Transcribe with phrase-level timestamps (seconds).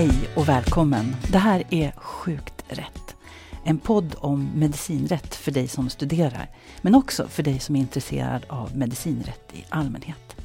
[0.00, 1.16] Hej och välkommen!
[1.32, 3.16] Det här är Sjukt rätt.
[3.64, 6.50] En podd om medicinrätt för dig som studerar,
[6.82, 10.36] men också för dig som är intresserad av medicinrätt i allmänhet.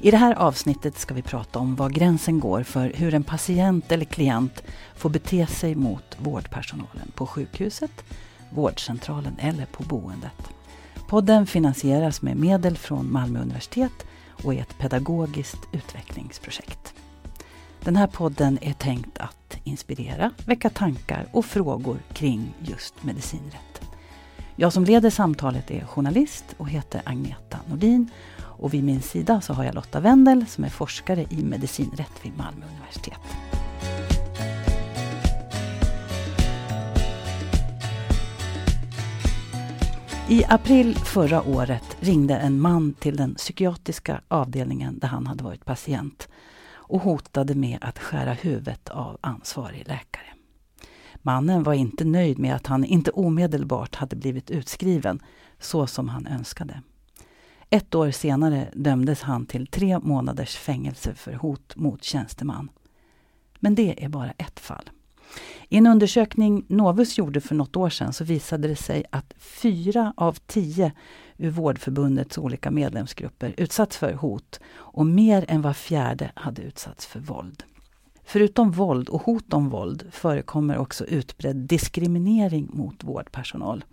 [0.00, 3.92] I det här avsnittet ska vi prata om var gränsen går för hur en patient
[3.92, 4.62] eller klient
[4.96, 8.04] får bete sig mot vårdpersonalen på sjukhuset,
[8.50, 10.50] vårdcentralen eller på boendet.
[11.08, 14.06] Podden finansieras med medel från Malmö universitet
[14.44, 16.94] och är ett pedagogiskt utvecklingsprojekt.
[17.84, 23.80] Den här podden är tänkt att inspirera, väcka tankar och frågor kring just medicinrätt.
[24.56, 28.10] Jag som leder samtalet är journalist och heter Agneta Nordin
[28.40, 32.36] och vid min sida så har jag Lotta Wendel som är forskare i medicinrätt vid
[32.36, 33.20] Malmö universitet.
[40.30, 45.64] I april förra året ringde en man till den psykiatriska avdelningen där han hade varit
[45.64, 46.28] patient
[46.88, 50.24] och hotade med att skära huvudet av ansvarig läkare.
[51.22, 55.20] Mannen var inte nöjd med att han inte omedelbart hade blivit utskriven
[55.58, 56.82] så som han önskade.
[57.70, 62.70] Ett år senare dömdes han till tre månaders fängelse för hot mot tjänsteman.
[63.60, 64.90] Men det är bara ett fall.
[65.68, 70.12] I en undersökning Novus gjorde för något år sedan så visade det sig att fyra
[70.16, 70.92] av tio
[71.38, 77.20] ur Vårdförbundets olika medlemsgrupper utsatts för hot och mer än var fjärde hade utsatts för
[77.20, 77.62] våld.
[78.24, 83.84] Förutom våld och hot om våld förekommer också utbredd diskriminering mot vårdpersonal.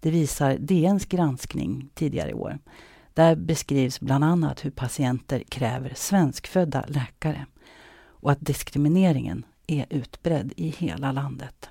[0.00, 2.58] Det visar DNs granskning tidigare i år.
[3.14, 7.46] Där beskrivs bland annat hur patienter kräver svenskfödda läkare
[8.20, 11.70] och att diskrimineringen är utbredd i hela landet.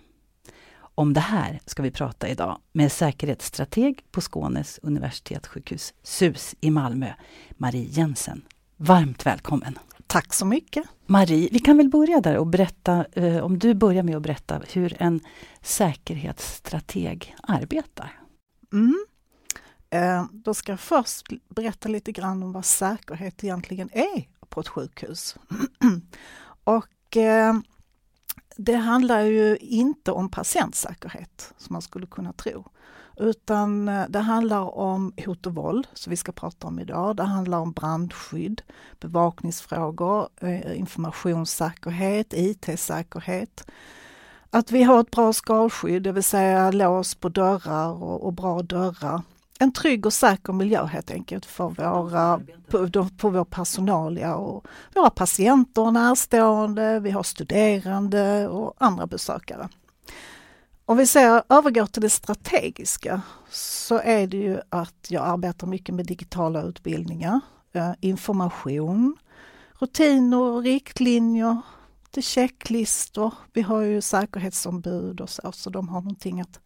[1.00, 7.14] Om det här ska vi prata idag med säkerhetsstrateg på Skånes universitetssjukhus SUS i Malmö,
[7.52, 8.42] Marie Jensen.
[8.78, 9.80] Varmt välkommen!
[10.08, 10.86] Tack så mycket!
[11.06, 14.62] Marie, vi kan väl börja där och berätta, eh, om du börjar med att berätta
[14.74, 15.20] hur en
[15.62, 18.20] säkerhetsstrateg arbetar.
[18.74, 19.06] Mm.
[19.90, 24.68] Eh, då ska jag först berätta lite grann om vad säkerhet egentligen är på ett
[24.68, 25.36] sjukhus.
[26.64, 27.54] och eh,
[28.58, 32.66] det handlar ju inte om patientsäkerhet som man skulle kunna tro.
[33.20, 37.16] Utan eh, det handlar om hot och våld, som vi ska prata om idag.
[37.16, 38.62] Det handlar om brandskydd,
[39.00, 43.68] bevakningsfrågor, eh, informationssäkerhet, IT-säkerhet.
[44.50, 48.62] Att vi har ett bra skalskydd, det vill säga lås på dörrar och, och bra
[48.62, 49.22] dörrar
[49.60, 54.66] en trygg och säker miljö helt enkelt för, våra, på, på vår personal ja, och
[54.96, 59.70] våra patienter och närstående, vi har studerande och andra besökare.
[60.86, 65.96] Om vi ser, övergår till det strategiska så är det ju att jag arbetar mycket
[65.96, 67.40] med digitala utbildningar,
[67.74, 69.18] eh, information,
[69.80, 71.62] rutiner, riktlinjer,
[72.18, 73.34] lite checklistor.
[73.54, 76.60] Vi har ju säkerhetsombud och så, så de har någonting att,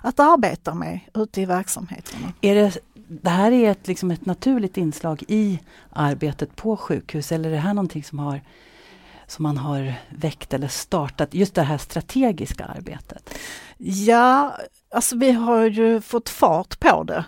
[0.00, 2.32] att arbeta med ute i verksamheterna.
[2.40, 7.48] Är det, det här är ett, liksom ett naturligt inslag i arbetet på sjukhus eller
[7.48, 8.40] är det här någonting som, har,
[9.26, 13.34] som man har väckt eller startat, just det här strategiska arbetet?
[13.78, 14.56] Ja,
[14.94, 17.24] alltså vi har ju fått fart på det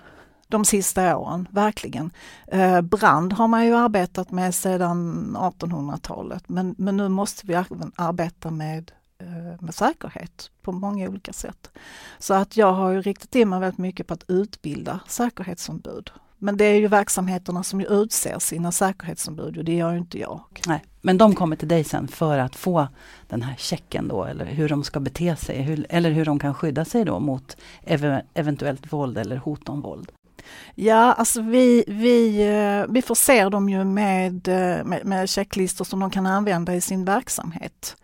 [0.48, 2.10] de sista åren, verkligen.
[2.46, 7.92] Eh, brand har man ju arbetat med sedan 1800-talet men, men nu måste vi även
[7.96, 11.70] arbeta med, eh, med säkerhet på många olika sätt.
[12.18, 16.10] Så att jag har ju riktat in mig väldigt mycket på att utbilda säkerhetsombud.
[16.38, 20.40] Men det är ju verksamheterna som utser sina säkerhetsombud och det gör ju inte jag.
[20.66, 22.88] Nej, men de kommer till dig sen för att få
[23.28, 26.54] den här checken då eller hur de ska bete sig hur, eller hur de kan
[26.54, 30.12] skydda sig då mot ev eventuellt våld eller hot om våld.
[30.74, 36.00] Ja, alltså vi, vi, eh, vi förser dem ju med, eh, med, med checklistor som
[36.00, 37.96] de kan använda i sin verksamhet.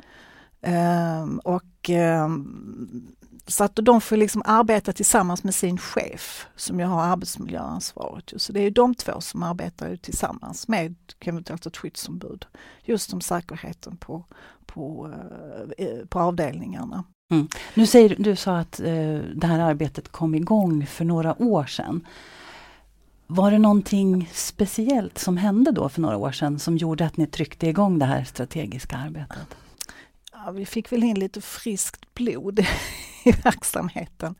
[0.62, 1.90] Um, och
[2.24, 8.32] um, så att de får liksom arbeta tillsammans med sin chef som ju har arbetsmiljöansvaret.
[8.36, 12.46] Så det är de två som arbetar tillsammans med eventuellt ett skyddsombud.
[12.82, 14.24] Just om säkerheten på,
[14.66, 15.06] på,
[15.78, 17.04] uh, på avdelningarna.
[17.32, 17.48] Mm.
[17.74, 22.06] Nu säger du sa att uh, det här arbetet kom igång för några år sedan.
[23.26, 27.26] Var det någonting speciellt som hände då för några år sedan som gjorde att ni
[27.26, 29.56] tryckte igång det här strategiska arbetet?
[30.32, 32.60] Ja, vi fick väl in lite friskt blod
[33.24, 34.34] i verksamheten.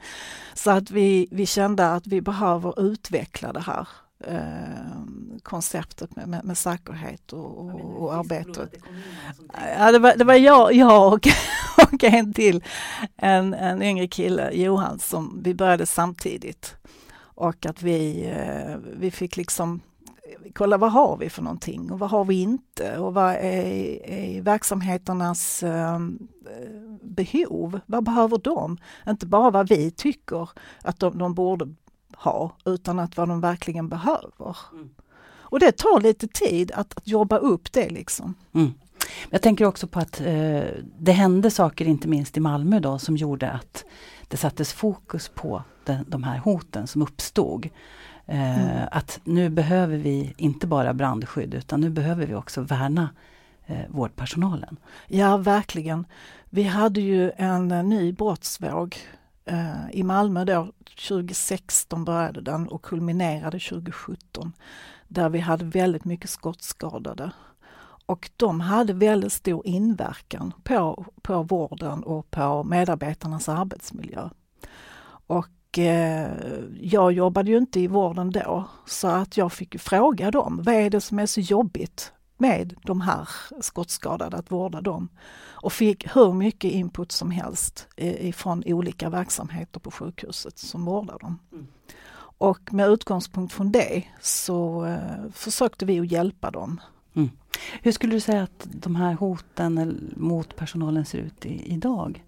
[0.55, 3.89] Så att vi, vi kände att vi behöver utveckla det här
[4.27, 5.03] eh,
[5.43, 8.75] konceptet med, med, med säkerhet och, och, och arbetet.
[9.79, 11.29] Ja, det, var, det var jag, jag och,
[11.93, 12.65] och en till,
[13.17, 16.77] en, en yngre kille, Johan, som vi började samtidigt.
[17.35, 19.81] Och att vi, eh, vi fick liksom
[20.55, 24.43] kolla vad har vi för någonting och vad har vi inte och vad är, är
[24.43, 25.99] verksamheternas eh,
[27.03, 27.81] behov?
[27.87, 28.77] Vad behöver de?
[29.09, 30.49] Inte bara vad vi tycker
[30.83, 31.75] att de, de borde
[32.17, 34.57] ha utan att vad de verkligen behöver.
[34.73, 34.91] Mm.
[35.51, 38.35] Och det tar lite tid att, att jobba upp det liksom.
[38.53, 38.73] Mm.
[39.31, 40.63] Jag tänker också på att eh,
[40.99, 43.85] det hände saker, inte minst i Malmö då, som gjorde att
[44.29, 47.69] det sattes fokus på de, de här hoten som uppstod.
[48.27, 48.89] Eh, mm.
[48.93, 53.09] Att nu behöver vi inte bara brandskydd utan nu behöver vi också värna
[53.67, 54.77] eh, vårdpersonalen.
[55.07, 56.07] Ja, verkligen.
[56.51, 58.97] Vi hade ju en uh, ny brottsvåg
[59.53, 60.73] uh, i Malmö då,
[61.09, 64.53] 2016 började den och kulminerade 2017
[65.09, 67.31] där vi hade väldigt mycket skottskadade.
[68.11, 74.29] Och de hade väldigt stor inverkan på, på vården och på medarbetarnas arbetsmiljö.
[75.27, 76.31] Och eh,
[76.81, 80.91] jag jobbade ju inte i vården då, så att jag fick fråga dem, vad är
[80.91, 83.29] det som är så jobbigt med de här
[83.61, 85.09] skottskadade, att vårda dem?
[85.51, 91.39] Och fick hur mycket input som helst ifrån olika verksamheter på sjukhuset som vårdar dem.
[91.53, 91.67] Mm.
[92.39, 96.81] Och med utgångspunkt från det så eh, försökte vi att hjälpa dem.
[97.15, 97.31] Mm.
[97.83, 102.25] Hur skulle du säga att de här hoten mot personalen ser ut i, idag?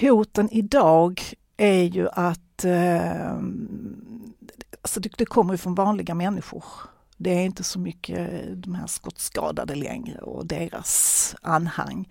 [0.00, 1.20] Hoten idag
[1.56, 3.32] är ju att eh,
[4.82, 6.64] alltså det, det kommer från vanliga människor.
[7.18, 8.28] Det är inte så mycket
[8.62, 12.08] de här skottskadade längre och deras anhang.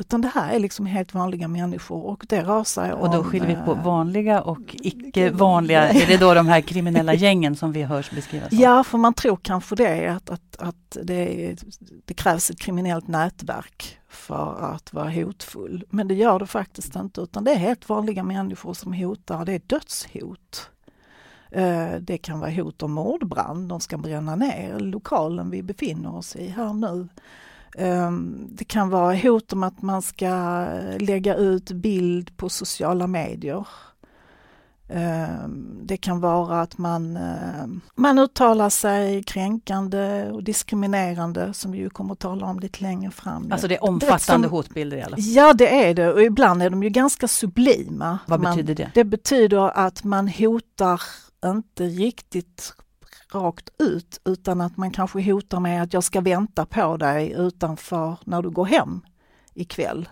[0.00, 2.92] Utan det här är liksom helt vanliga människor och det rör sig.
[2.92, 5.88] Och då skiljer vi på eh, vanliga och icke vanliga.
[5.88, 8.48] Är det då de här kriminella gängen som vi hörs beskrivas?
[8.52, 11.56] Ja, för man tror kanske det att, att, att det,
[12.04, 15.84] det krävs ett kriminellt nätverk för att vara hotfull.
[15.90, 19.44] Men det gör det faktiskt inte utan det är helt vanliga människor som hotar.
[19.44, 20.70] Det är dödshot.
[21.50, 26.36] Eh, det kan vara hot om mordbrand, de ska bränna ner lokalen vi befinner oss
[26.36, 27.08] i här nu.
[27.78, 30.64] Ehm, det kan vara hot om att man ska
[30.98, 33.66] lägga ut bild på sociala medier.
[34.88, 41.78] Ehm, det kan vara att man, ehm, man uttalar sig kränkande och diskriminerande som vi
[41.78, 43.52] ju kommer att tala om lite längre fram.
[43.52, 45.24] Alltså det är omfattande som, hotbilder i alla fall?
[45.26, 48.18] Ja det är det och ibland är de ju ganska sublima.
[48.26, 48.90] Vad man, betyder det?
[48.94, 51.00] Det betyder att man hotar
[51.44, 52.74] inte riktigt
[53.32, 58.16] rakt ut utan att man kanske hotar med att jag ska vänta på dig utanför
[58.24, 59.00] när du går hem
[59.54, 60.08] ikväll.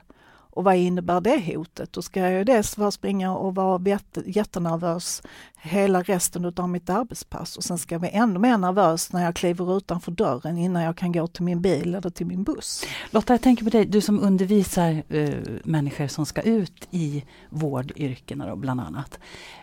[0.59, 1.93] Och vad innebär det hotet?
[1.93, 5.23] Då ska jag dels vara springa och vara jättenervös
[5.61, 9.37] hela resten av mitt arbetspass och sen ska jag vara ännu mer nervös när jag
[9.37, 12.85] kliver utanför dörren innan jag kan gå till min bil eller till min buss.
[13.11, 15.35] Lotta, jag tänker på dig, du som undervisar uh,
[15.65, 19.19] människor som ska ut i vårdyrkena då, bland annat.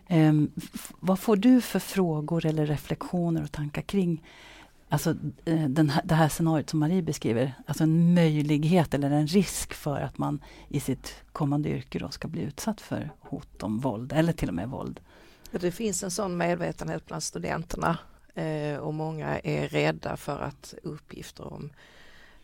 [0.10, 0.52] Um,
[1.00, 4.22] vad får du för frågor eller reflektioner och tankar kring
[4.90, 5.16] Alltså
[5.46, 9.74] eh, den här, det här scenariot som Marie beskriver, alltså en möjlighet eller en risk
[9.74, 14.14] för att man i sitt kommande yrke då ska bli utsatt för hot om våld
[14.14, 15.00] eller till och med våld.
[15.52, 17.98] Det finns en sån medvetenhet bland studenterna
[18.34, 21.70] eh, och många är rädda för att uppgifter om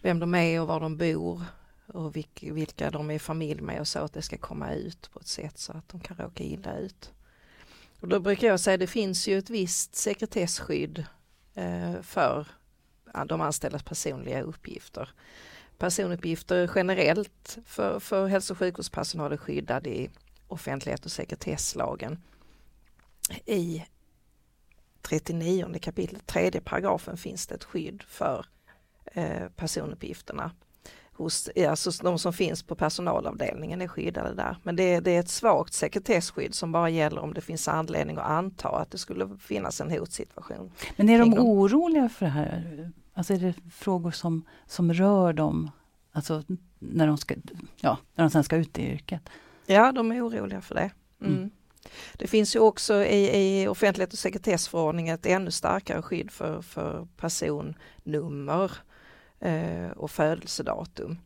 [0.02, 1.42] vem de är och var de bor
[1.88, 5.28] och vilka de är familj med och så att det ska komma ut på ett
[5.28, 7.12] sätt så att de kan råka illa ut.
[8.00, 11.06] Och då brukar jag säga det finns ju ett visst sekretessskydd
[11.56, 12.48] Eh, för
[13.26, 15.10] de anställdas personliga uppgifter.
[15.78, 20.10] Personuppgifter generellt för, för hälso och sjukvårdspersonal är skyddad i
[20.48, 22.24] offentlighet och sekretesslagen.
[23.46, 23.86] I
[25.02, 28.46] 39 kapitlet, tredje paragrafen finns det ett skydd för
[29.06, 30.52] eh, personuppgifterna
[31.14, 34.58] hos, alltså de som finns på personalavdelningen är skyddade där.
[34.64, 38.30] Men det, det, är ett svagt sekretesskydd som bara gäller om det finns anledning att
[38.30, 40.72] anta att det skulle finnas en hotsituation.
[40.96, 42.92] Men är de oroliga för det här?
[43.14, 45.72] Alltså är det frågor som, som rör dem,
[46.12, 46.44] alltså
[46.80, 47.36] när de, ska,
[47.82, 49.30] ja, när de sen ska ut i yrket?
[49.66, 50.92] Ja, de är oroliga för det.
[51.22, 51.34] Mm.
[51.34, 51.50] Mm.
[52.14, 57.08] Det finns ju också i, i offentlighet och sekretessförordningen ett ännu starkare skydd för, för
[57.18, 58.72] personnummer
[59.42, 61.18] eh, och födelsedatum.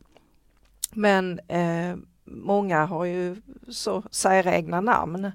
[0.91, 1.95] Men eh,
[2.25, 5.31] många har ju så säregna namn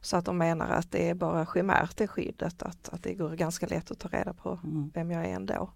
[0.00, 3.30] så att de menar att det är bara chimärt det skyddet, att, att det går
[3.30, 4.90] ganska lätt att ta reda på mm.
[4.94, 5.70] vem jag är ändå.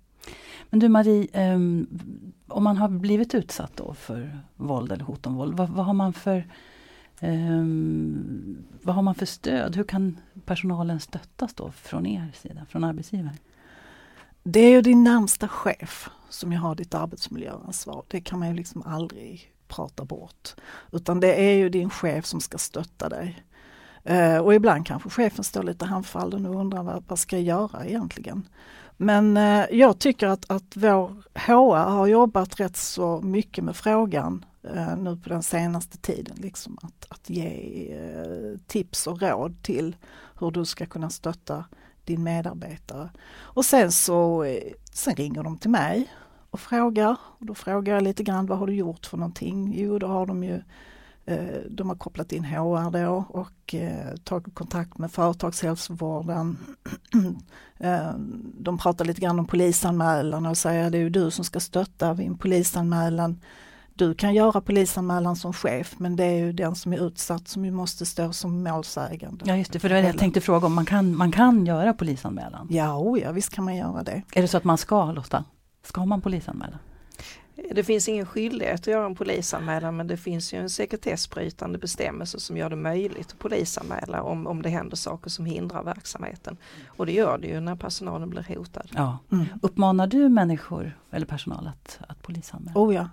[0.70, 1.86] Men du Marie, um,
[2.48, 5.94] om man har blivit utsatt då för våld eller hot om våld, vad, vad har
[5.94, 6.48] man för
[7.22, 9.76] um, vad har man för stöd?
[9.76, 13.38] Hur kan personalen stöttas då från er sida, från arbetsgivaren?
[14.42, 18.04] Det är ju din närmsta chef som ju har ditt arbetsmiljöansvar.
[18.08, 20.54] Det kan man ju liksom aldrig prata bort.
[20.92, 23.44] Utan det är ju din chef som ska stötta dig.
[24.04, 27.86] Eh, och ibland kanske chefen står lite handfallen och undrar vad, vad ska jag göra
[27.86, 28.48] egentligen?
[28.96, 34.44] Men eh, jag tycker att, att vår HR har jobbat rätt så mycket med frågan
[34.62, 36.36] eh, nu på den senaste tiden.
[36.40, 37.48] Liksom att, att ge
[37.92, 39.96] eh, tips och råd till
[40.40, 41.64] hur du ska kunna stötta
[42.04, 43.10] din medarbetare.
[43.36, 46.08] Och sen så eh, sen ringer de till mig
[46.54, 47.16] och frågar.
[47.38, 49.72] Och då frågar jag lite grann vad har du gjort för någonting?
[49.76, 50.62] Jo, då har de ju
[51.24, 56.58] eh, de har kopplat in HR då och eh, tagit kontakt med företagshälsovården.
[58.58, 62.14] de pratar lite grann om polisanmälan och säger det är ju du som ska stötta
[62.14, 63.40] vid en polisanmälan
[63.94, 67.64] du kan göra polisanmälan som chef men det är ju den som är utsatt som
[67.64, 69.44] ju måste stå som målsägande.
[69.48, 71.66] Ja just det, för det var det jag tänkte fråga om, man kan, man kan
[71.66, 72.66] göra polisanmälan?
[72.70, 74.22] Ja, oh ja, visst kan man göra det.
[74.32, 75.44] Är det så att man ska Lotta?
[75.84, 76.78] Ska man polisanmäla?
[77.70, 82.40] Det finns ingen skyldighet att göra en polisanmälan men det finns ju en sekretessbrytande bestämmelse
[82.40, 86.56] som gör det möjligt att polisanmäla om, om det händer saker som hindrar verksamheten.
[86.86, 88.90] Och det gör det ju när personalen blir hotad.
[88.94, 89.18] Ja.
[89.32, 89.46] Mm.
[89.62, 92.80] Uppmanar du människor eller personal att, att polisanmäla?
[92.80, 93.08] Oh ja,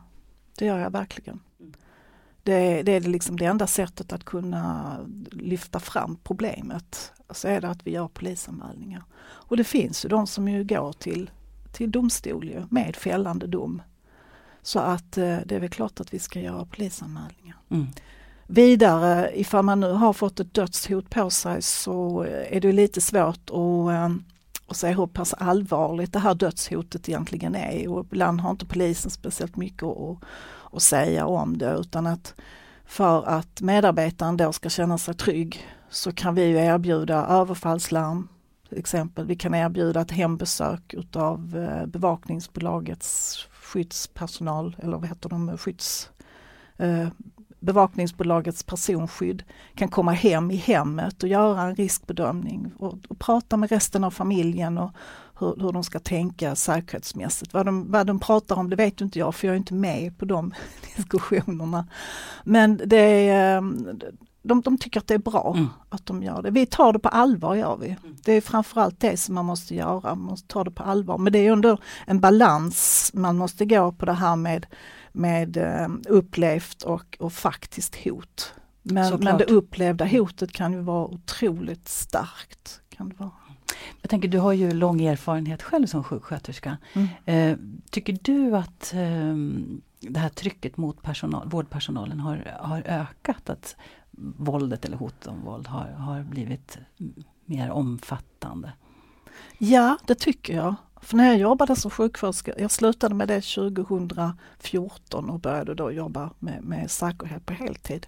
[0.57, 1.39] det gör jag verkligen.
[2.43, 4.97] Det, det, är liksom det enda sättet att kunna
[5.31, 7.11] lyfta fram problemet.
[7.29, 9.03] Så är det att vi gör polisanmälningar.
[9.21, 11.31] Och det finns ju de som ju går till,
[11.71, 13.81] till domstol ju, med fällande dom.
[14.61, 17.57] Så att eh, det är väl klart att vi ska göra polisanmälningar.
[17.69, 17.87] Mm.
[18.47, 23.49] Vidare, ifall man nu har fått ett dödshot på sig så är det lite svårt
[23.49, 24.09] att eh,
[24.71, 29.11] och se hur pass allvarligt det här dödshotet egentligen är och ibland har inte polisen
[29.11, 30.17] speciellt mycket att,
[30.71, 32.33] att säga om det utan att
[32.85, 38.27] för att medarbetaren då ska känna sig trygg så kan vi erbjuda överfallslarm
[38.71, 39.25] till exempel.
[39.25, 46.09] Vi kan erbjuda ett hembesök utav eh, bevakningsbolagets skyddspersonal eller vad heter de, skydds
[46.77, 47.07] eh,
[47.59, 49.43] bevakningsbolagets personskydd
[49.75, 54.11] kan komma hem i hemmet och göra en riskbedömning och, och prata med resten av
[54.11, 54.91] familjen och
[55.39, 57.53] hur, hur, de ska tänka säkerhetsmässigt.
[57.53, 60.17] Vad de, vad de pratar om det vet inte jag för jag är inte med
[60.17, 60.53] på de
[60.95, 61.87] diskussionerna.
[62.43, 63.61] Men det är, eh,
[64.41, 65.69] de, de tycker att det är bra mm.
[65.89, 66.51] att de gör det.
[66.51, 67.87] Vi tar det på allvar gör vi.
[67.87, 68.15] Mm.
[68.23, 71.17] Det är framförallt det som man måste göra, man måste ta det på allvar.
[71.17, 74.65] Men det är ändå en balans man måste gå på det här med
[75.11, 78.53] med eh, upplevt och, och faktiskt hot.
[78.83, 82.81] Men, men det upplevda hotet kan ju vara otroligt starkt.
[82.89, 83.31] Kan det vara.
[84.01, 86.77] Jag tänker, du har ju lång erfarenhet själv som sjuksköterska.
[86.93, 87.07] Mm.
[87.25, 87.57] Eh,
[87.89, 89.35] tycker du att eh,
[89.99, 93.49] det här trycket mot personal, vårdpersonalen har, har ökat?
[93.49, 93.75] Att
[94.37, 96.77] våldet eller hot om våld har, har blivit
[97.45, 98.73] mer omfattande?
[99.57, 100.75] Ja, det tycker jag.
[101.01, 106.29] För när jag jobbade som sjuksköterska, jag slutade med det 2014 och började då jobba
[106.39, 108.07] med, med säkerhet på heltid.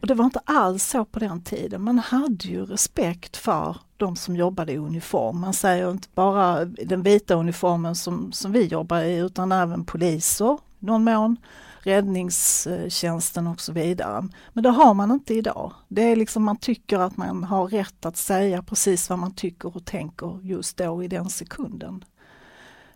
[0.00, 1.82] Och det var inte alls så på den tiden.
[1.82, 5.40] Man hade ju respekt för de som jobbade i uniform.
[5.40, 10.58] Man säger inte bara den vita uniformen som, som vi jobbar i utan även poliser
[10.78, 11.36] någon mån
[11.82, 14.28] räddningstjänsten och så vidare.
[14.52, 15.72] Men det har man inte idag.
[15.88, 19.76] Det är liksom man tycker att man har rätt att säga precis vad man tycker
[19.76, 22.04] och tänker just då i den sekunden.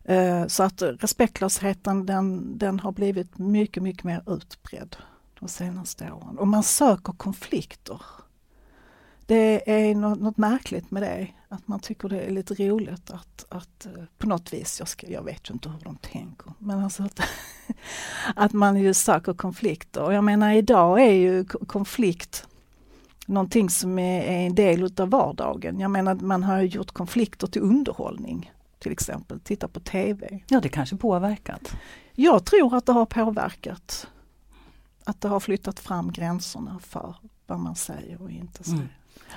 [0.05, 4.97] Eh, så att respektlösheten den, den har blivit mycket, mycket mer utbredd
[5.41, 6.39] de senaste åren.
[6.39, 8.01] Och man söker konflikter.
[9.27, 13.47] Det är något, något märkligt med det, att man tycker det är lite roligt att,
[13.49, 16.85] att eh, på något vis, jag, ska, jag vet ju inte hur de tänker, men
[16.85, 17.21] alltså att,
[18.37, 20.03] att man ju söker konflikter.
[20.03, 22.47] Och jag menar idag är ju konflikt
[23.27, 25.81] någonting som är, är en del utav vardagen.
[25.81, 30.41] Jag menar man har gjort konflikter till underhållning till exempel, titta på TV.
[30.49, 31.77] Ja, det kanske påverkat?
[32.13, 34.07] Jag tror att det har påverkat.
[35.05, 37.17] Att det har flyttat fram gränserna för
[37.47, 38.77] vad man säger och inte säger.
[38.77, 38.89] Mm.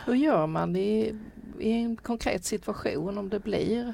[0.05, 1.15] Hur gör man i,
[1.59, 3.93] i en konkret situation om det blir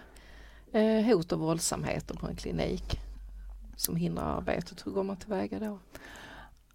[0.72, 3.00] eh, hot och våldsamheter på en klinik
[3.76, 4.88] som hindrar arbetet?
[4.88, 5.80] Hur går man tillväga då?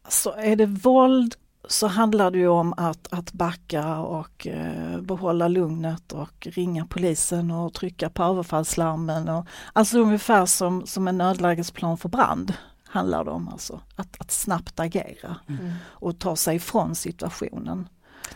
[0.08, 1.34] Så är det våld
[1.68, 7.50] så handlar det ju om att, att backa och eh, behålla lugnet och ringa polisen
[7.50, 9.28] och trycka på överfallslarmen.
[9.28, 13.48] Och, alltså ungefär som, som en nödlägesplan för brand handlar det om.
[13.48, 15.72] Alltså, att, att snabbt agera mm.
[15.84, 17.88] och ta sig ifrån situationen.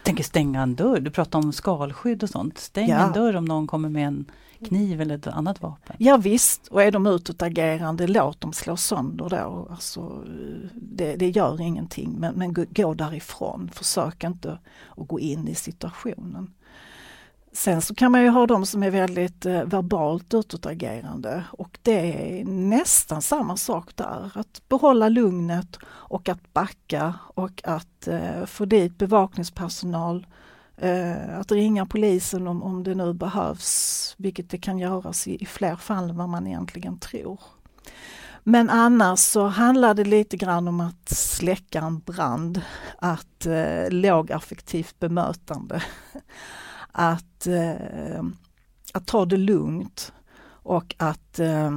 [0.03, 2.59] Tänker stänga en dörr, du pratar om skalskydd och sånt.
[2.59, 2.99] Stäng ja.
[2.99, 4.25] en dörr om någon kommer med en
[4.69, 5.97] kniv eller ett annat vapen.
[5.99, 9.69] Ja visst, och är de utåtagerande, låt dem slå sönder då.
[9.71, 10.25] Alltså,
[10.75, 13.71] det, det gör ingenting, men, men gå därifrån.
[13.73, 14.59] Försök inte
[14.97, 16.51] att gå in i situationen.
[17.55, 22.41] Sen så kan man ju ha de som är väldigt eh, verbalt utåtagerande och det
[22.41, 24.33] är nästan samma sak där.
[24.35, 30.27] Att behålla lugnet och att backa och att eh, få dit bevakningspersonal
[30.83, 35.47] Eh, att ringa polisen om, om det nu behövs, vilket det kan göras i, i
[35.47, 37.41] fler fall än vad man egentligen tror.
[38.43, 42.61] Men annars så handlar det lite grann om att släcka en brand,
[42.99, 45.83] att eh, lågaffektivt bemötande,
[46.93, 48.23] att, eh,
[48.93, 50.13] att ta det lugnt
[50.63, 51.71] och att eh,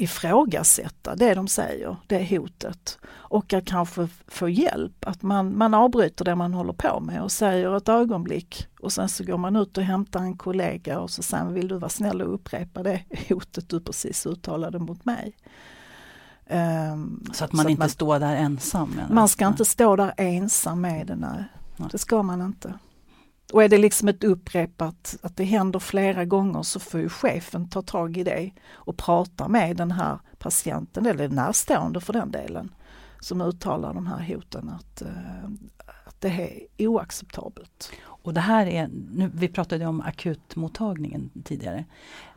[0.00, 2.98] ifrågasätta det de säger, det hotet.
[3.06, 7.32] Och att kanske få hjälp, att man, man avbryter det man håller på med och
[7.32, 11.22] säger ett ögonblick och sen så går man ut och hämtar en kollega och så
[11.22, 15.36] säger vill du vara snäll och upprepa det hotet du precis uttalade mot mig.
[16.92, 19.00] Um, så att man så inte att man, står där ensam?
[19.10, 21.44] Man ska inte stå där ensam med det, nej.
[21.76, 21.88] nej.
[21.92, 22.74] Det ska man inte.
[23.52, 27.68] Och är det liksom ett upprepat, att det händer flera gånger så får ju chefen
[27.68, 32.74] ta tag i det och prata med den här patienten, eller närstående för den delen,
[33.20, 35.44] som uttalar de här hoten att, eh,
[36.06, 36.28] att det
[36.76, 37.92] är oacceptabelt.
[38.02, 41.84] Och det här är, nu, vi pratade om akutmottagningen tidigare,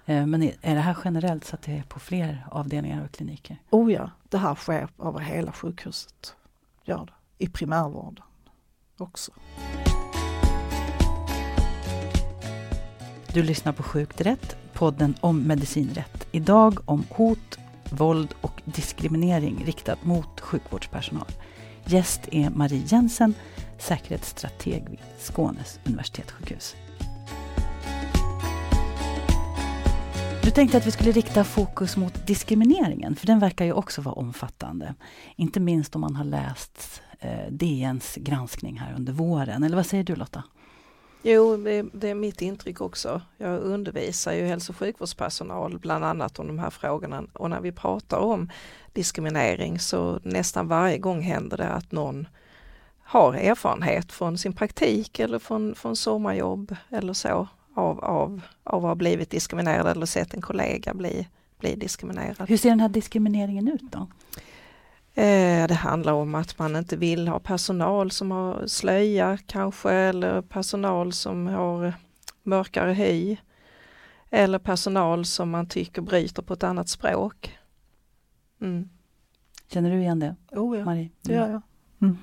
[0.05, 3.57] eh, men är det här generellt så att det är på fler avdelningar och kliniker?
[3.69, 6.35] Oh ja, det här sker över hela sjukhuset,
[6.83, 8.23] gör det, i primärvården
[8.97, 9.31] också.
[13.33, 16.27] Du lyssnar på Sjukt rätt, podden om medicinrätt.
[16.31, 17.59] Idag om hot,
[17.89, 21.27] våld och diskriminering riktat mot sjukvårdspersonal.
[21.85, 23.33] Gäst är Marie Jensen,
[23.79, 26.75] säkerhetsstrateg vid Skånes universitetssjukhus.
[30.43, 34.15] Du tänkte att vi skulle rikta fokus mot diskrimineringen, för den verkar ju också vara
[34.15, 34.95] omfattande.
[35.35, 39.63] Inte minst om man har läst eh, DNs granskning här under våren.
[39.63, 40.43] Eller vad säger du Lotta?
[41.25, 41.57] Jo,
[41.93, 43.21] det, är mitt intryck också.
[43.37, 47.71] Jag undervisar ju hälso och sjukvårdspersonal bland annat om de här frågorna och när vi
[47.71, 48.49] pratar om
[48.93, 52.27] diskriminering så nästan varje gång händer det att någon
[53.03, 58.89] har erfarenhet från sin praktik eller från, från sommarjobb eller så av, av, av att
[58.89, 61.27] ha blivit diskriminerad eller sett en kollega bli,
[61.59, 62.49] bli diskriminerad.
[62.49, 64.07] Hur ser den här diskrimineringen ut då?
[65.15, 70.41] Eh, det handlar om att man inte vill ha personal som har slöja kanske eller
[70.41, 71.93] personal som har
[72.43, 73.37] mörkare hy.
[74.29, 77.57] Eller personal som man tycker bryter på ett annat språk.
[78.61, 78.89] Mm.
[79.67, 80.35] Känner du igen det?
[80.51, 81.09] Oh ja, Marie?
[81.21, 81.61] det gör jag.
[82.01, 82.17] Mm.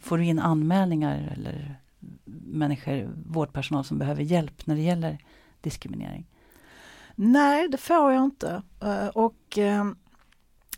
[0.00, 1.76] Får du in anmälningar eller
[2.44, 5.18] människor, vårdpersonal som behöver hjälp när det gäller
[5.60, 6.26] diskriminering?
[7.14, 8.62] Nej, det får jag inte.
[8.82, 9.84] Eh, och eh,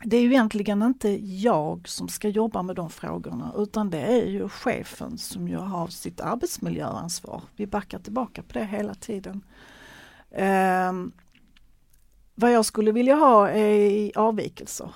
[0.05, 4.27] det är ju egentligen inte jag som ska jobba med de frågorna utan det är
[4.27, 7.43] ju chefen som ju har sitt arbetsmiljöansvar.
[7.57, 9.45] Vi backar tillbaka på det hela tiden.
[10.31, 10.93] Eh,
[12.35, 14.95] vad jag skulle vilja ha är avvikelser.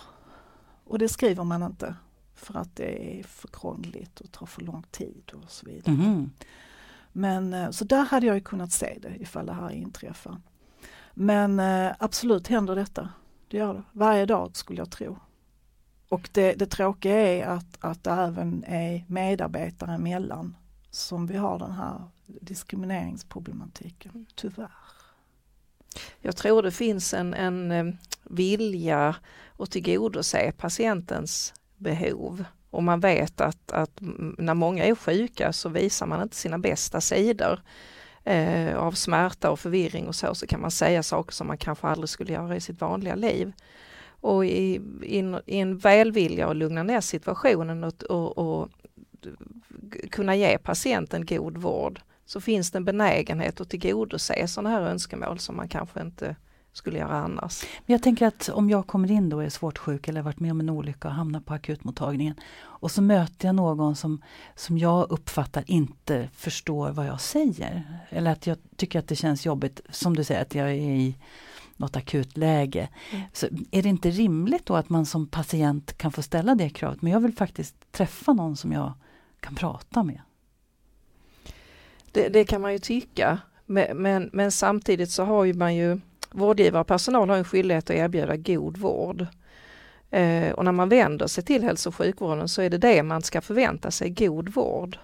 [0.85, 1.95] Och det skriver man inte
[2.35, 5.95] för att det är för krångligt och tar för lång tid och så vidare.
[5.95, 6.31] Mm.
[7.13, 10.41] Men eh, så där hade jag kunnat se det ifall det här inträffar.
[11.15, 13.09] Men eh, absolut händer detta.
[13.49, 13.83] Det gör det.
[13.93, 15.19] Varje dag skulle jag tro.
[16.09, 20.57] Och det, det tråkiga är att, att det även är medarbetare emellan
[20.91, 24.27] som vi har den här diskrimineringsproblematiken, mm.
[24.35, 24.71] tyvärr.
[26.21, 29.17] Jag tror det finns en, en eh, vilja
[29.59, 32.45] att tillgodose patientens behov.
[32.71, 33.91] Och man vet att, att
[34.39, 37.61] när många är sjuka så visar man inte sina bästa sidor
[38.27, 41.87] eh, av smärta och förvirring och så, så kan man säga saker som man kanske
[41.87, 43.53] aldrig skulle göra i sitt vanliga liv.
[44.21, 48.69] Och i, i, i en välvilja och lugna ner situationen och, och, och
[50.11, 55.39] kunna ge patienten god vård så finns det en benägenhet att tillgodose sådana här önskemål
[55.39, 56.37] som man kanske inte
[56.77, 57.65] skulle göra annars.
[57.87, 60.41] Men jag tänker att om jag kommer in då och är svårt sjuk eller varit
[60.41, 64.23] med om en olycka och hamnar på akutmottagningen och så möter jag någon som,
[64.55, 68.01] som jag uppfattar inte förstår vad jag säger.
[68.09, 71.17] Eller att jag tycker att det känns jobbigt, som du säger, att jag är i
[71.77, 72.89] något akut läge.
[73.11, 73.25] Mm.
[73.33, 77.03] Så är det inte rimligt då att man som patient kan få ställa det kravet,
[77.03, 78.93] men jag vill faktiskt träffa någon som jag
[79.41, 80.21] kan prata med.
[82.13, 86.01] Det, det kan man ju tycka, men, men, men samtidigt så har ju man ju
[86.37, 89.27] Vårdgivare och personal har en skyldighet att erbjuda god vård.
[90.11, 93.23] Eh, och när man vänder sig till hälso och sjukvården så är det det man
[93.23, 94.99] ska förvänta sig, god vård.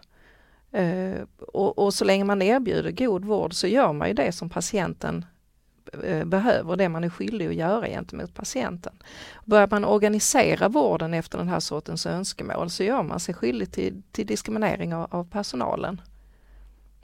[0.72, 4.50] Eh, och, och, så länge man erbjuder god vård så gör man ju det som
[4.50, 5.24] patienten
[6.04, 8.92] eh, behöver, det man är skyldig att göra gentemot patienten.
[9.44, 14.02] Börjar man organisera vården efter den här sortens önskemål så gör man sig skyldig till,
[14.10, 16.00] till diskriminering av, av personalen.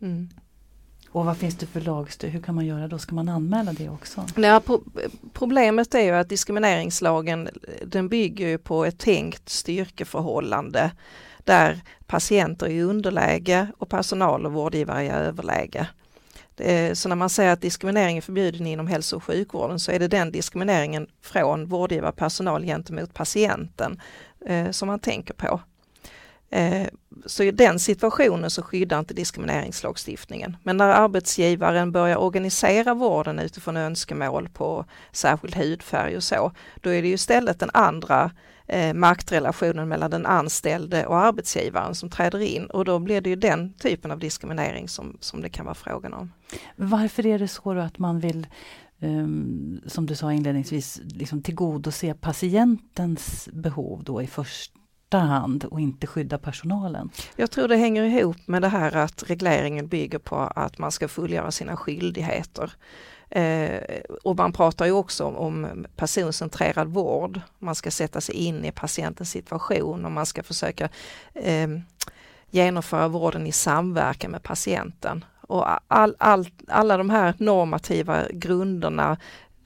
[0.00, 0.28] Mm.
[1.10, 2.30] Och vad finns det för lagstöd?
[2.30, 2.98] Hur kan man göra då?
[2.98, 4.26] Ska man anmäla det också?
[4.36, 4.82] Ja, pro
[5.32, 7.48] problemet är ju att diskrimineringslagen
[7.86, 10.90] den bygger på ett tänkt styrkeförhållande
[11.44, 15.88] där patienter är i underläge och personal och vårdgivare är i överläge.
[16.92, 20.08] Så när man säger att diskriminering är förbjuden inom hälso och sjukvården så är det
[20.08, 24.00] den diskrimineringen från vårdgivare personal gentemot patienten
[24.46, 25.60] eh, som man tänker på.
[26.50, 26.86] Eh,
[27.26, 30.56] så i den situationen så skyddar inte diskrimineringslagstiftningen.
[30.62, 37.02] Men när arbetsgivaren börjar organisera vården utifrån önskemål på särskild hudfärg och så, då är
[37.02, 38.30] det ju istället den andra
[38.66, 43.36] eh, maktrelationen mellan den anställde och arbetsgivaren som träder in och då blir det ju
[43.36, 46.32] den typen av diskriminering som, som det kan vara frågan om.
[46.76, 48.46] Varför är det så att man vill
[49.00, 54.78] um, som du sa inledningsvis, liksom tillgodose patientens behov då i första
[55.16, 57.10] hand och inte skydda personalen?
[57.36, 61.08] Jag tror det hänger ihop med det här att regleringen bygger på att man ska
[61.08, 62.72] fullgöra sina skyldigheter.
[63.30, 63.80] Eh,
[64.24, 67.40] och man pratar ju också om, om personcentrerad vård.
[67.58, 70.88] Man ska sätta sig in i patientens situation och man ska försöka
[71.34, 71.68] eh,
[72.50, 75.24] genomföra vården i samverkan med patienten.
[75.40, 79.16] Och all, all, alla de här normativa grunderna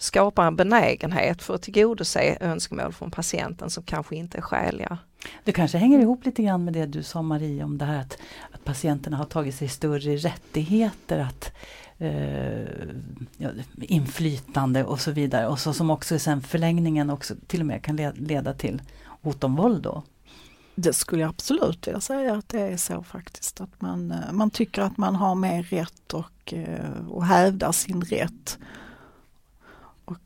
[0.03, 4.99] skapar en benägenhet för att tillgodose önskemål från patienten som kanske inte är skäliga.
[5.45, 8.19] Det kanske hänger ihop lite grann med det du sa Marie om det här att,
[8.51, 11.53] att patienterna har tagit sig större rättigheter att
[11.99, 12.63] eh,
[13.37, 17.83] ja, inflytande och så vidare och så som också sen förlängningen också till och med
[17.83, 18.83] kan leda till
[19.23, 20.03] hot om våld då.
[20.75, 23.61] Det skulle jag absolut vilja säga att det är så faktiskt.
[23.61, 28.03] Att man, eh, man tycker att man har mer rätt och, eh, och hävdar sin
[28.03, 28.59] rätt.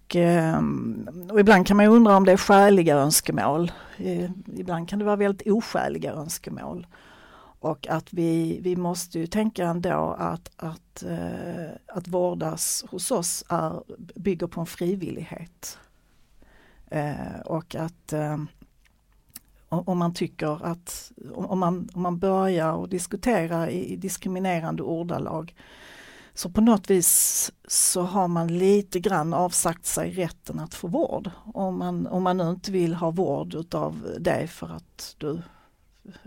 [0.07, 3.73] Och, ehm, och ibland kan man undra om det är skäliga önskemål.
[3.97, 6.87] Eh, ibland kan det vara väldigt oskäliga önskemål.
[7.61, 13.45] Och att vi, vi måste ju tänka ändå att, att, eh, att vårdas hos oss
[13.49, 13.83] är,
[14.15, 15.79] bygger på en frivillighet.
[16.91, 18.49] Eh, och att ehm,
[19.69, 25.55] om man tycker att, om man, om man börjar diskutera i diskriminerande ordalag
[26.37, 31.31] så på något vis så har man lite grann avsagt sig rätten att få vård.
[31.55, 35.43] Om man, om man nu inte vill ha vård utav dig för att du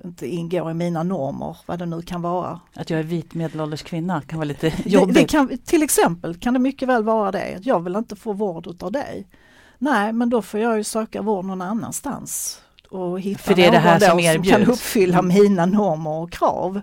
[0.03, 2.59] inte ingår i mina normer, vad det nu kan vara.
[2.75, 5.15] Att jag är vit medelålders kvinna kan vara lite jobbigt.
[5.15, 8.33] Det, det kan, till exempel kan det mycket väl vara det, jag vill inte få
[8.33, 9.27] vård utav dig.
[9.77, 13.71] Nej, men då får jag ju söka vård någon annanstans och hitta För det är
[13.71, 16.81] det här som, som kan uppfylla mina normer och krav.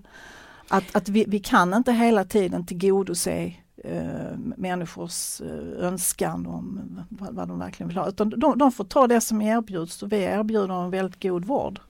[0.69, 7.35] Att, att vi, vi kan inte hela tiden tillgodose eh, människors eh, önskan om vad,
[7.35, 8.09] vad, de verkligen vill ha.
[8.09, 11.81] Utan de, de får ta det som erbjuds och vi erbjuder en väldigt god vård.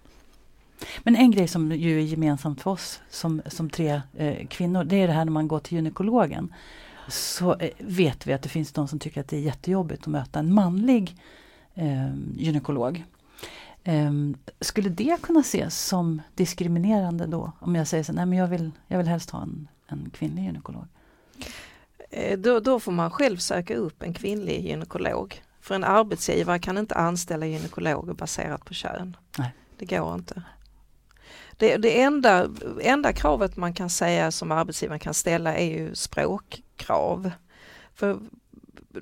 [1.03, 4.97] Men en grej som ju är gemensamt för oss som, som tre eh, kvinnor, det
[4.97, 6.55] är det här när man går till gynekologen.
[7.09, 10.07] Så eh, vet vi att det finns de som tycker att det är jättejobbigt att
[10.07, 11.17] möta en manlig
[11.75, 13.05] eh, gynekolog.
[13.89, 17.53] Um, skulle det kunna ses som diskriminerande då?
[17.61, 20.45] Om jag säger så nej men jag vill, jag vill helst ha en, en kvinnlig
[20.45, 20.87] gynekolog.
[22.11, 25.43] Eh, då, då, får man själv söka upp en kvinnlig gynekolog.
[25.61, 29.17] För en arbetsgivare kan inte anställa gynekologer baserat på kön.
[29.39, 29.55] Nej.
[29.79, 30.43] Det går inte.
[31.57, 37.31] Det, det enda, enda kravet man kan säga som arbetsgivaren kan ställa är ju språkkrav.
[37.95, 38.19] För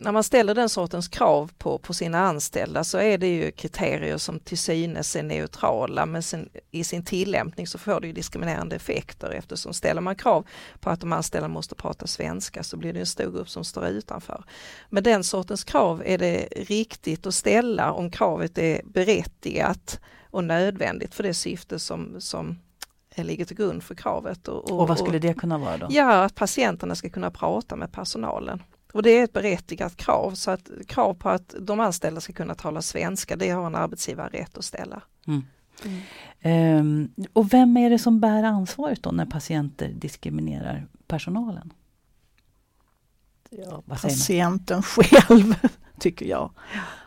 [0.00, 4.18] när man ställer den sortens krav på, på sina anställda så är det ju kriterier
[4.18, 9.30] som till synes är neutrala men sen, i sin tillämpning så får det diskriminerande effekter
[9.30, 10.46] eftersom ställer man krav
[10.80, 13.86] på att de anställda måste prata svenska så blir det en stor grupp som står
[13.86, 14.44] utanför.
[14.90, 21.14] Men den sortens krav är det riktigt att ställa om kravet är berättigat och nödvändigt
[21.14, 22.58] för det syfte som, som
[23.16, 24.48] ligger till grund för kravet.
[24.48, 25.86] Och, och, och vad skulle det kunna vara då?
[25.90, 28.62] Ja, att patienterna ska kunna prata med personalen.
[28.94, 32.54] Och det är ett berättigat krav, så att krav på att de anställda ska kunna
[32.54, 35.02] tala svenska, det har en arbetsgivare rätt att ställa.
[35.26, 35.42] Mm.
[35.84, 36.78] Mm.
[36.78, 41.72] Um, och vem är det som bär ansvaret då när patienter diskriminerar personalen?
[43.50, 45.54] Ja, patienten själv,
[45.98, 46.50] tycker jag.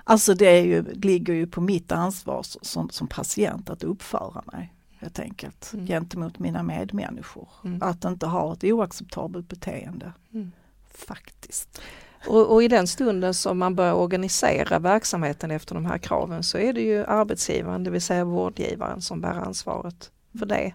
[0.03, 4.73] Alltså det är ju, ligger ju på mitt ansvar som, som patient att uppföra mig
[4.99, 5.87] helt enkelt mm.
[5.87, 7.49] gentemot mina medmänniskor.
[7.63, 7.81] Mm.
[7.81, 10.13] Att inte ha ett oacceptabelt beteende.
[10.33, 10.51] Mm
[10.97, 11.81] faktiskt.
[12.27, 16.57] Och, och, i den stunden som man börjar organisera verksamheten efter de här kraven så
[16.57, 20.73] är det ju arbetsgivaren, det vill säga vårdgivaren som bär ansvaret för det.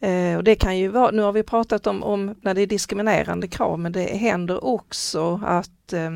[0.00, 2.66] Eh, och det kan ju vara, nu har vi pratat om, om, när det är
[2.66, 6.12] diskriminerande krav men det händer också att eh,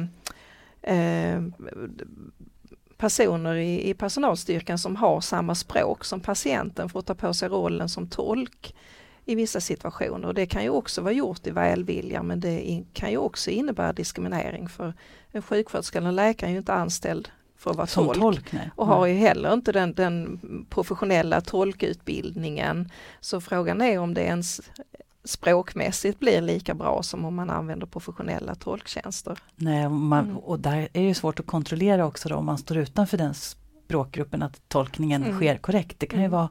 [0.94, 1.42] eh,
[2.96, 7.88] personer i, i personalstyrkan som har samma språk som patienten får ta på sig rollen
[7.88, 8.74] som tolk
[9.28, 10.28] i vissa situationer.
[10.28, 13.92] Och det kan ju också vara gjort i välvilja men det kan ju också innebära
[13.92, 14.94] diskriminering för
[15.32, 18.18] en sjuksköterska eller en läkare är ju inte anställd för att vara Som tolk.
[18.20, 22.90] tolk och har ju heller inte den, den professionella tolkutbildningen.
[23.20, 24.60] Så frågan är om det ens
[25.24, 29.38] språkmässigt blir lika bra som om man använder professionella tolktjänster.
[29.56, 30.36] Nej, man, Mm.
[30.38, 34.42] och där är det svårt att kontrollera också då, om man står utanför den språkgruppen
[34.42, 35.36] att tolkningen Mm.
[35.36, 36.00] sker korrekt.
[36.00, 36.32] Det kan ju Mm.
[36.36, 36.48] vara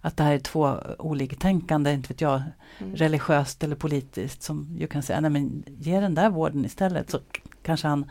[0.00, 2.42] att det här är två oliktänkande, inte vet jag,
[2.80, 2.96] Mm.
[2.96, 7.18] religiöst eller politiskt som ju kan säga, nej men ge den där vården istället så
[7.62, 8.10] kanske han,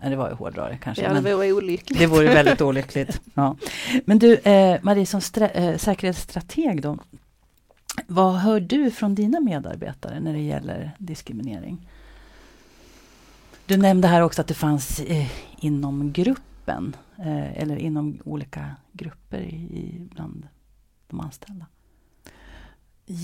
[0.00, 1.04] nej det var ju hårdrare kanske.
[1.04, 1.98] Ja, det vore olyckligt.
[1.98, 3.20] det vore väldigt olyckligt.
[3.34, 3.56] Ja.
[4.04, 5.20] Men du eh, Marie som
[5.54, 6.98] eh, säkerhetsstrateg då,
[8.06, 11.88] vad hör du från dina medarbetare när det gäller diskriminering?
[13.66, 15.26] Du nämnde här också att det fanns eh,
[15.60, 20.46] inom gruppen eh, eller inom olika grupper i bland
[21.10, 21.66] de anställda.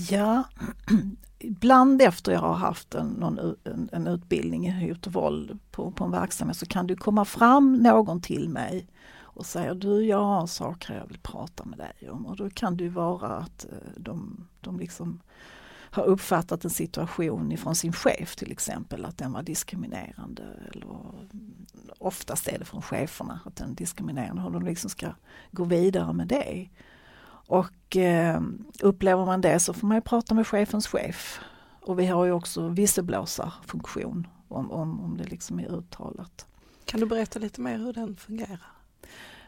[0.09, 0.43] Ja,
[1.39, 5.91] ibland efter jag har haft en, någon, en, en utbildning i hot och våld på,
[5.91, 8.87] på en verksamhet så kan det komma fram någon till mig
[9.37, 12.77] och säger du jag har saker jag vill prata med dig om och då kan
[12.77, 15.19] det ju vara att eh, de, de liksom
[15.97, 20.43] har uppfattat en situation ifrån sin chef till exempel att den var diskriminerande.
[20.71, 20.87] Eller,
[21.97, 25.07] oftast är det från cheferna att den är diskriminerande och de liksom ska
[25.51, 26.69] gå vidare med det.
[27.47, 28.41] Och eh,
[28.81, 31.39] upplever man det så får man ju prata med chefens chef.
[31.81, 36.45] Och vi har ju också visselblåsarfunktion om, om, om det liksom är uttalat.
[36.85, 38.77] Kan du berätta lite mer hur den fungerar?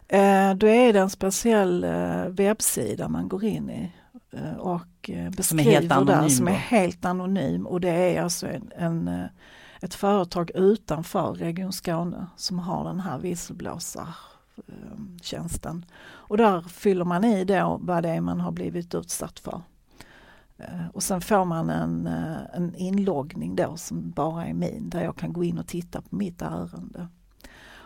[0.07, 3.91] Eh, då är det en speciell eh, webbsida man går in i
[4.31, 8.71] eh, och beskriver helt anonym där som är helt anonym och det är alltså en,
[8.75, 9.27] en,
[9.81, 13.19] ett företag utanför Region Skåne som har den här
[14.67, 15.85] visselblåsartjänsten.
[16.01, 19.61] Och där fyller man i då vad det är man har blivit utsatt för.
[20.57, 25.03] Eh, och sen får man en, eh, en inloggning då som bara är min där
[25.03, 27.07] jag kan gå in och titta på mitt ärende.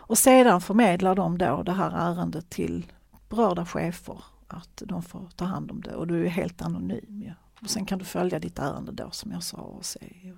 [0.06, 2.86] Och sedan förmedlar de då det här ärendet till
[3.28, 7.22] berörda chefer att de får ta hand om det och du är helt anonym.
[7.26, 7.32] Ja.
[7.62, 10.32] Och sen kan du följa ditt ärende då som jag sa och se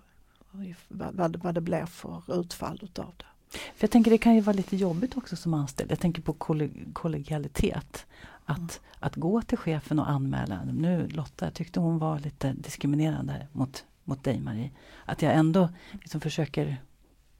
[0.88, 3.24] vad, vad, vad det blir för utfall utav det.
[3.56, 5.90] För jag tänker det kan ju vara lite jobbigt också som anställd.
[5.90, 8.06] Jag tänker på kolleg- kollegialitet.
[8.48, 8.68] Att, Mm.
[9.00, 10.60] att gå till chefen och anmäla.
[10.64, 14.70] Nu Lotta, jag tyckte hon var lite diskriminerande mot, mot dig Marie.
[15.04, 16.76] Att jag ändå liksom försöker,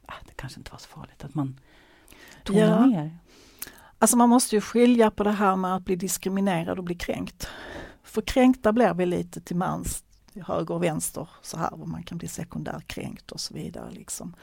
[0.07, 1.61] ah, det kanske inte var så farligt, att man
[2.45, 2.87] tonar Ja.
[2.87, 3.19] ner.
[3.99, 7.49] Alltså man måste ju skilja på det här med att bli diskriminerad och bli kränkt.
[8.03, 10.05] För kränkta blir vi lite till mans,
[10.47, 13.91] höger och vänster så här, och man kan bli sekundärkränkt och så vidare.
[13.91, 14.35] Liksom.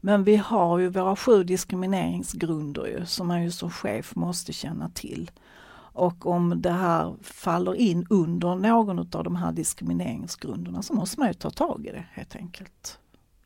[0.00, 4.88] Men vi har ju våra sju diskrimineringsgrunder ju, som man ju som chef måste känna
[4.88, 5.30] till.
[5.92, 11.28] Och om det här faller in under någon av de här diskrimineringsgrunderna så måste man
[11.28, 12.98] ju ta tag i det helt enkelt.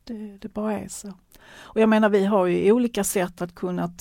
[0.03, 1.13] Det, det bara är så.
[1.57, 3.91] Och jag menar vi har ju olika sätt att kunna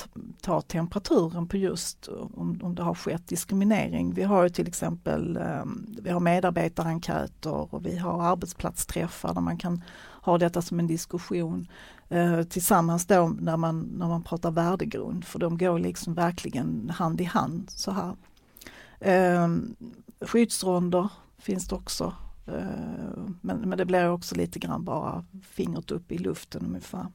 [0.40, 4.14] ta temperaturen på just om, om det har skett diskriminering.
[4.14, 9.58] Vi har ju till exempel ehm, vi har medarbetarenkäter och vi har arbetsplatsträffar där man
[9.58, 9.82] kan
[10.24, 11.68] har detta som en diskussion
[12.08, 17.20] eh, tillsammans då när man, när man pratar värdegrund för de går liksom verkligen hand
[17.20, 18.16] i hand så här.
[19.00, 19.48] Eh,
[20.20, 21.08] skyddsronder
[21.38, 22.14] finns det också
[22.46, 27.06] Eh, Men, men det blir också lite grann bara fingret upp i luften ungefär.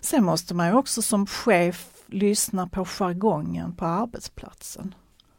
[0.00, 4.94] Sen måste man ju också som chef lyssna på jargongen på arbetsplatsen.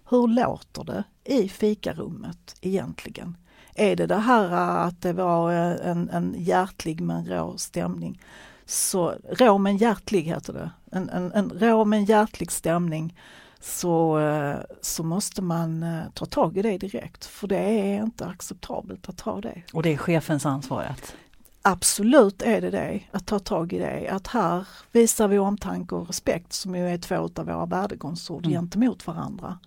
[0.10, 3.38] Hur låter det i fikarummet egentligen?
[3.82, 4.52] Är det det här
[4.88, 8.22] att det var en, en hjärtlig men rå stämning?
[8.66, 10.72] Så, rå men hjärtlig heter det.
[10.92, 13.16] En, en, en rå men hjärtlig stämning
[13.60, 18.26] så, eh, så måste man eh, ta tag i det direkt för det är inte
[18.26, 19.62] acceptabelt att ha det.
[19.74, 21.16] Och det är chefens ansvar att
[21.64, 24.10] Absolut är det det, att ta tag i det.
[24.10, 28.52] Att här visar vi omtanke och respekt som ju är två av våra värdegrundsord Mm.
[28.52, 29.60] gentemot varandra.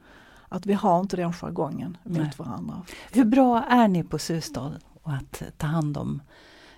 [0.49, 2.33] Att vi har inte den jargongen mot Nej.
[2.37, 2.83] varandra.
[3.13, 6.23] Hur bra är ni på Susstad och att ta hand om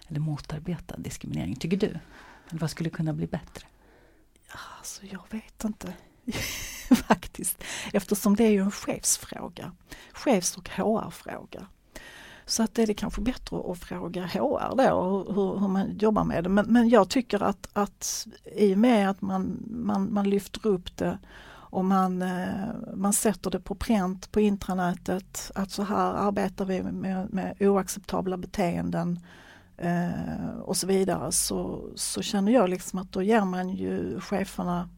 [0.08, 1.98] eller motarbeta diskriminering, tycker du?
[2.50, 3.66] Vad skulle kunna bli bättre?
[4.78, 5.92] Alltså jag vet inte
[7.08, 7.64] faktiskt.
[7.92, 9.72] Eftersom det är ju en chefsfråga.
[10.12, 11.66] Chefs och HR-fråga.
[12.44, 16.24] Så att det är det kanske bättre att fråga HR då hur, hur man jobbar
[16.24, 16.50] med det.
[16.50, 18.26] Men, men jag tycker att, att
[18.56, 21.18] i och med att man, man, man lyfter upp det
[21.70, 26.82] och man, eh, man sätter det på pränt på intranätet att så här arbetar vi
[26.82, 29.20] med, med oacceptabla beteenden
[29.76, 34.88] eh, och så vidare så, så känner jag liksom att då ger man ju cheferna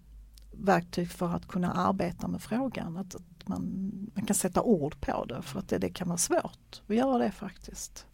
[0.53, 2.97] verktyg för att kunna arbeta med frågan.
[2.97, 3.83] Att, att man,
[4.15, 7.19] man kan sätta ord på det för att det, det kan vara svårt att göra
[7.19, 8.07] det faktiskt.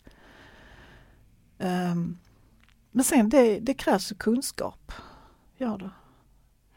[1.59, 2.19] Um,
[2.91, 4.93] men sen det, det krävs kunskap.
[5.57, 5.91] Gör det.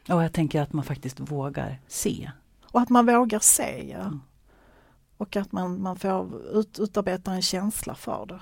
[0.10, 2.32] Och jag tänker att man faktiskt vågar se.
[2.72, 4.00] Och att man vågar se, ja.
[4.00, 4.22] Mm.
[5.18, 8.40] Och att man, man får ut, utarbeta en känsla för det.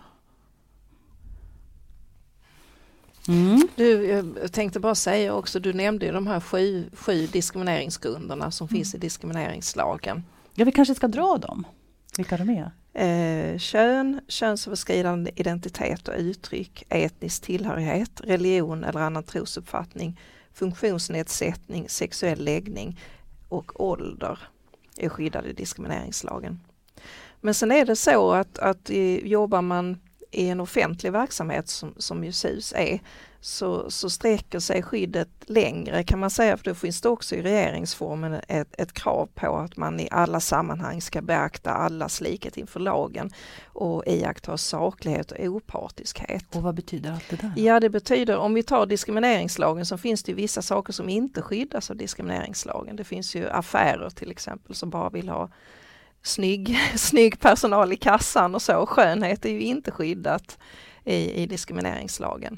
[3.28, 3.68] Mm.
[3.76, 4.06] Du,
[4.42, 8.76] jag tänkte bara säga också, du nämnde ju de här sju, sju diskrimineringsgrunderna som mm.
[8.76, 10.24] finns i diskrimineringslagen.
[10.54, 11.68] Ja, vi kanske ska dra dem,
[12.18, 12.72] vilka de är?
[12.94, 20.20] Eh, kön, könsöverskridande identitet och uttryck, etnisk tillhörighet, religion eller annan trosuppfattning,
[20.56, 23.00] funktionsnedsättning, sexuell läggning
[23.50, 24.40] och ålder
[24.98, 26.60] är skyddade i diskrimineringslagen.
[27.42, 28.90] Men sen är det så att, att
[29.24, 29.98] jobbar man
[30.32, 33.00] i en offentlig verksamhet som, som ju SUS är
[33.46, 37.42] så, så sträcker sig skyddet längre kan man säga, för det finns det också i
[37.42, 42.80] regeringsformen ett, ett, krav på att man i alla sammanhang ska beakta allas likhet inför
[42.80, 43.32] lagen
[43.66, 46.56] och iaktta saklighet och opartiskhet.
[46.56, 47.54] Och vad betyder allt det där?
[47.56, 51.90] Ja det betyder, om vi tar diskrimineringslagen så finns det vissa saker som inte skyddas
[51.90, 52.96] av diskrimineringslagen.
[52.96, 55.50] Det finns ju affärer till exempel som bara vill ha
[56.24, 58.86] snygg, snygg personal i kassan och så.
[58.86, 60.58] Skönhet är ju inte skyddat
[61.04, 62.58] i, i diskrimineringslagen.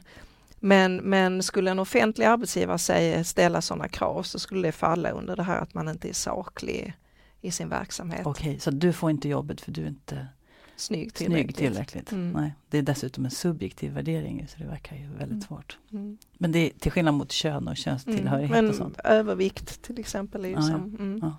[0.60, 5.36] Men, men skulle en offentlig arbetsgivare säga, ställa sådana krav så skulle det falla under
[5.36, 6.94] det här att man inte är saklig
[7.42, 8.22] i sin verksamhet.
[8.26, 10.28] Okej, okay, så du får inte jobbet för du är inte
[10.76, 11.58] snygg tillräckligt?
[11.58, 12.12] Snygg tillräckligt.
[12.12, 12.32] Mm.
[12.32, 15.42] Nej, det är dessutom en subjektiv värdering så det verkar ju väldigt mm.
[15.42, 15.78] svårt.
[15.92, 16.18] Mm.
[16.38, 18.66] Men det är till skillnad mot kön och könstillhörighet mm.
[18.66, 19.00] Men och sånt?
[19.04, 20.70] övervikt till exempel är ju ja.
[20.70, 20.76] Ja.
[20.76, 21.20] Mm.
[21.22, 21.38] Ja.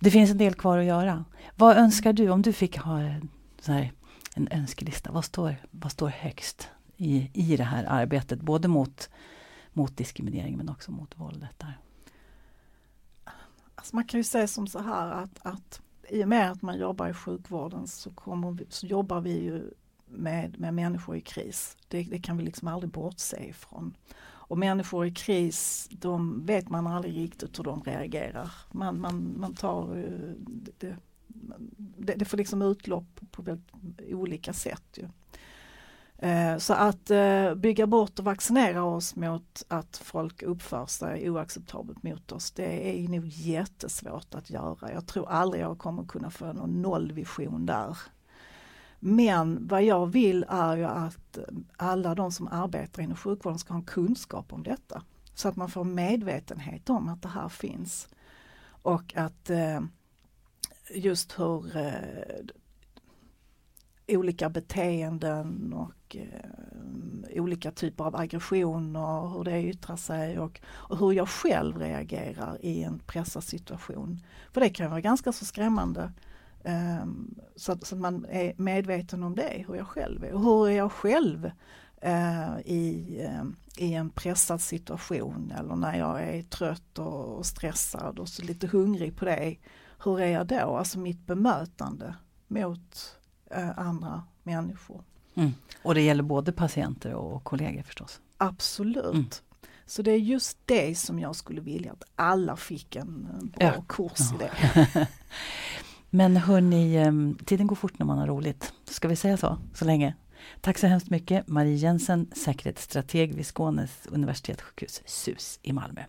[0.00, 1.24] Det finns en del kvar att göra.
[1.56, 3.00] Vad önskar du om du fick ha
[3.60, 3.92] så här,
[4.34, 5.12] en önskelista?
[5.12, 8.40] Vad står, vad står högst i, i det här arbetet?
[8.40, 9.10] Både mot,
[9.72, 11.58] mot diskriminering men också mot våldet.
[11.58, 11.78] Där.
[13.74, 16.78] Alltså man kan ju säga som så här att, att i och med att man
[16.78, 19.70] jobbar i sjukvården så, kommer så jobbar vi ju
[20.06, 21.76] med, med människor i kris.
[21.88, 23.96] Det, det, kan vi liksom aldrig bortse ifrån.
[24.48, 28.52] Och människor i kris, de vet man aldrig riktigt hur de reagerar.
[28.72, 30.96] Man, man, man tar eh, det,
[31.96, 33.72] det, det får liksom utlopp på väldigt
[34.12, 34.84] olika sätt.
[34.96, 35.08] Ju.
[36.18, 42.02] Eh, så att eh, bygga bort och vaccinera oss mot att folk uppför sig oacceptabelt
[42.02, 44.92] mot oss, det är nog jättesvårt att göra.
[44.92, 47.98] Jag tror aldrig jag kommer kunna få någon nollvision där.
[48.98, 51.38] Men vad jag vill är ju att
[51.76, 55.02] alla de som arbetar inom sjukvården ska ha kunskap om detta.
[55.34, 58.08] Så att man får medvetenhet om att det här finns.
[58.68, 59.80] Och att eh,
[60.94, 61.76] just hur
[64.08, 71.12] olika beteenden och eh, olika typer av aggressioner, hur det yttrar sig och, och, hur
[71.12, 74.22] jag själv reagerar i en pressad situation.
[74.52, 76.12] För det kan vara ganska så skrämmande.
[76.64, 77.06] Eh,
[77.56, 80.32] så, att, så att man är medveten om det, hur jag själv är.
[80.32, 81.50] Och hur är jag själv
[82.00, 83.44] eh, i, eh,
[83.76, 88.66] i en pressad situation eller när jag är trött och, och stressad och så lite
[88.66, 89.56] hungrig på det.
[90.04, 90.76] Hur är jag då?
[90.76, 92.14] Alltså mitt bemötande
[92.48, 93.16] mot
[93.76, 95.04] andra människor.
[95.34, 95.54] Mm.
[95.82, 98.20] Och det gäller både patienter och kollegor förstås?
[98.38, 99.14] Absolut.
[99.14, 99.26] Mm.
[99.86, 103.28] Så det är just det som jag skulle vilja att alla fick en
[103.58, 103.84] bra ja.
[103.88, 105.08] kurs i det.
[106.10, 108.72] Men hörni, ehm, tiden går fort när man har roligt.
[108.84, 110.14] Ska vi säga så, så länge?
[110.60, 116.00] Tack så hemskt mycket Marie Jensen, säkerhetsstrateg vid Skånes universitetssjukhus SUS i Malmö.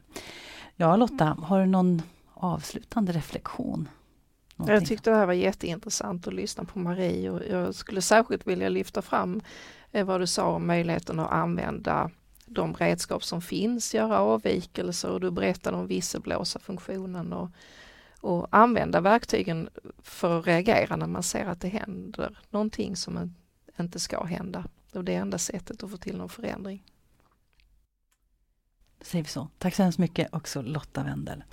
[0.76, 2.02] Ja Lotta, har du någon
[2.34, 3.90] avslutande reflektion?
[4.58, 4.74] Någonting?
[4.74, 8.70] Jag tyckte det här var jätteintressant att lyssna på Marie och jag skulle särskilt vilja
[8.70, 9.42] lyfta fram
[9.92, 12.12] eh, vad du sa om möjligheten att använda
[12.46, 17.50] de redskap som finns, göra avvikelser och du berättade om visselblåsarfunktionen och
[18.22, 23.36] och använda verktygen för att reagera när man ser att det händer någonting som
[23.80, 24.66] inte ska hända.
[24.92, 26.84] Det är enda sättet att få till någon förändring.
[29.02, 29.48] Säger vi så.
[29.58, 31.44] Tack så hemskt mycket också Lotta Wendel.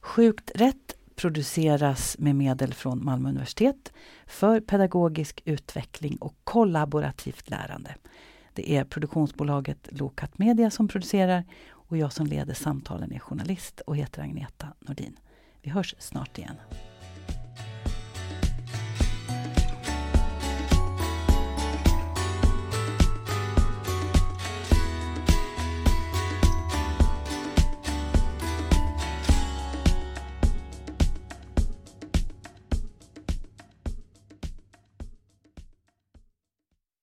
[0.00, 3.92] Sjukt rätt produceras med medel från Malmö universitet
[4.26, 7.94] för pedagogisk utveckling och kollaborativt lärande.
[8.54, 13.96] Det är produktionsbolaget Lokat Media som producerar och jag som leder samtalen är journalist och
[13.96, 15.16] heter Agneta Nordin.
[15.62, 16.56] Vi hörs snart igen.